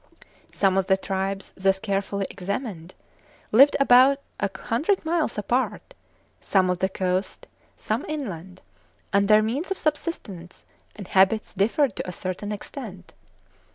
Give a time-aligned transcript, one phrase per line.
[0.51, 2.95] Some of the tribes, thus carefully examined,
[3.51, 5.93] lived above a hundred miles apart,
[6.39, 7.45] some on the coast,
[7.77, 8.63] some inland;
[9.13, 13.13] and their means of subsistence and habits differed to a certain extent (p.